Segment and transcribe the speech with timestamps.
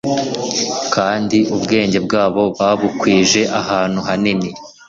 [0.95, 4.49] kandi ubwenge bwabo babukwije ahantu hanini,